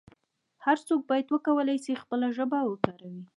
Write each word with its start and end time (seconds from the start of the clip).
هر 0.65 0.77
څوک 0.87 1.01
باید 1.09 1.27
وکولای 1.29 1.77
شي 1.85 1.93
خپله 2.03 2.27
ژبه 2.37 2.59
وکاروي. 2.65 3.23